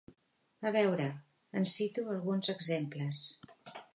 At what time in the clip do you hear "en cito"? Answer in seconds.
1.61-2.05